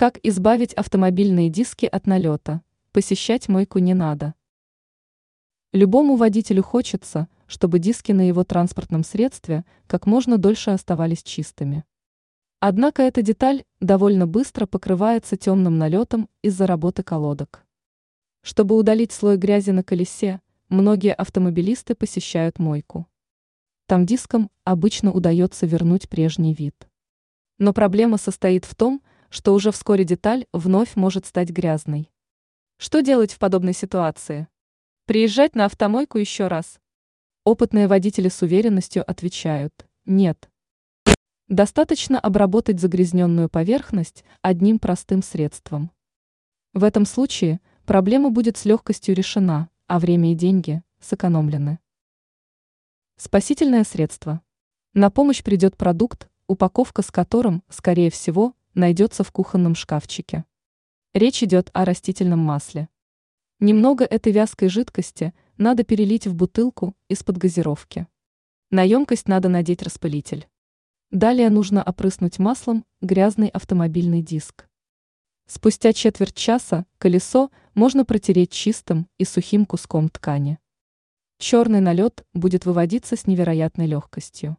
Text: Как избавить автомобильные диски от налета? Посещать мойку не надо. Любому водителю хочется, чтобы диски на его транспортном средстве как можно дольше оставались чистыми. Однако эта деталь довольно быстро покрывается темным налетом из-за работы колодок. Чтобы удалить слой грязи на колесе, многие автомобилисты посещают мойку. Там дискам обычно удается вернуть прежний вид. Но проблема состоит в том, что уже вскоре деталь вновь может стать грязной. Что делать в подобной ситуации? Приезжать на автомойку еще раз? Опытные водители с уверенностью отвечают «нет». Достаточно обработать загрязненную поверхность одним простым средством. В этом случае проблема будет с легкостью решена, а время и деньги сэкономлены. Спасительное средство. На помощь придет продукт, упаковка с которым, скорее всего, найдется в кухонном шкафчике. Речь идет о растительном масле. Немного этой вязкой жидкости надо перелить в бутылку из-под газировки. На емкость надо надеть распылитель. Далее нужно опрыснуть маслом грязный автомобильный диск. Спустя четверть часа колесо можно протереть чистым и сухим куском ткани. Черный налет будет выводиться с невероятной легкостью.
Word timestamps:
Как 0.00 0.20
избавить 0.22 0.74
автомобильные 0.74 1.50
диски 1.50 1.84
от 1.84 2.06
налета? 2.06 2.62
Посещать 2.92 3.48
мойку 3.48 3.80
не 3.80 3.94
надо. 3.94 4.34
Любому 5.72 6.14
водителю 6.14 6.62
хочется, 6.62 7.26
чтобы 7.48 7.80
диски 7.80 8.12
на 8.12 8.28
его 8.28 8.44
транспортном 8.44 9.02
средстве 9.02 9.64
как 9.88 10.06
можно 10.06 10.38
дольше 10.38 10.70
оставались 10.70 11.24
чистыми. 11.24 11.84
Однако 12.60 13.02
эта 13.02 13.22
деталь 13.22 13.64
довольно 13.80 14.28
быстро 14.28 14.66
покрывается 14.66 15.36
темным 15.36 15.78
налетом 15.78 16.28
из-за 16.42 16.68
работы 16.68 17.02
колодок. 17.02 17.66
Чтобы 18.42 18.76
удалить 18.76 19.10
слой 19.10 19.36
грязи 19.36 19.70
на 19.70 19.82
колесе, 19.82 20.40
многие 20.68 21.12
автомобилисты 21.12 21.96
посещают 21.96 22.60
мойку. 22.60 23.08
Там 23.86 24.06
дискам 24.06 24.52
обычно 24.62 25.10
удается 25.10 25.66
вернуть 25.66 26.08
прежний 26.08 26.54
вид. 26.54 26.88
Но 27.58 27.72
проблема 27.72 28.16
состоит 28.16 28.64
в 28.64 28.76
том, 28.76 29.02
что 29.30 29.54
уже 29.54 29.72
вскоре 29.72 30.04
деталь 30.04 30.46
вновь 30.52 30.96
может 30.96 31.26
стать 31.26 31.50
грязной. 31.50 32.10
Что 32.78 33.00
делать 33.00 33.32
в 33.32 33.38
подобной 33.38 33.74
ситуации? 33.74 34.48
Приезжать 35.04 35.54
на 35.54 35.64
автомойку 35.64 36.18
еще 36.18 36.48
раз? 36.48 36.80
Опытные 37.44 37.88
водители 37.88 38.28
с 38.28 38.42
уверенностью 38.42 39.08
отвечают 39.08 39.86
«нет». 40.04 40.50
Достаточно 41.48 42.20
обработать 42.20 42.78
загрязненную 42.78 43.48
поверхность 43.48 44.24
одним 44.42 44.78
простым 44.78 45.22
средством. 45.22 45.90
В 46.74 46.84
этом 46.84 47.06
случае 47.06 47.60
проблема 47.86 48.30
будет 48.30 48.58
с 48.58 48.66
легкостью 48.66 49.14
решена, 49.14 49.70
а 49.86 49.98
время 49.98 50.32
и 50.32 50.34
деньги 50.34 50.82
сэкономлены. 51.00 51.78
Спасительное 53.16 53.84
средство. 53.84 54.42
На 54.92 55.10
помощь 55.10 55.42
придет 55.42 55.76
продукт, 55.76 56.28
упаковка 56.46 57.02
с 57.02 57.10
которым, 57.10 57.62
скорее 57.68 58.10
всего, 58.10 58.54
найдется 58.78 59.24
в 59.24 59.32
кухонном 59.32 59.74
шкафчике. 59.74 60.44
Речь 61.12 61.42
идет 61.42 61.68
о 61.74 61.84
растительном 61.84 62.38
масле. 62.38 62.88
Немного 63.60 64.04
этой 64.04 64.32
вязкой 64.32 64.68
жидкости 64.68 65.34
надо 65.56 65.82
перелить 65.82 66.26
в 66.26 66.34
бутылку 66.34 66.94
из-под 67.08 67.36
газировки. 67.36 68.06
На 68.70 68.84
емкость 68.84 69.26
надо 69.26 69.48
надеть 69.48 69.82
распылитель. 69.82 70.48
Далее 71.10 71.50
нужно 71.50 71.82
опрыснуть 71.82 72.38
маслом 72.38 72.84
грязный 73.00 73.48
автомобильный 73.48 74.22
диск. 74.22 74.68
Спустя 75.46 75.92
четверть 75.92 76.34
часа 76.34 76.86
колесо 76.98 77.50
можно 77.74 78.04
протереть 78.04 78.52
чистым 78.52 79.08
и 79.18 79.24
сухим 79.24 79.66
куском 79.66 80.08
ткани. 80.08 80.58
Черный 81.38 81.80
налет 81.80 82.24
будет 82.34 82.66
выводиться 82.66 83.16
с 83.16 83.26
невероятной 83.26 83.86
легкостью. 83.86 84.56